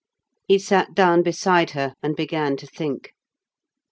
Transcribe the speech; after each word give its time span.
He 0.47 0.57
sat 0.57 0.95
down 0.95 1.21
beside 1.21 1.69
her 1.77 1.93
and 2.01 2.15
began 2.15 2.57
to 2.57 2.65
think. 2.65 3.13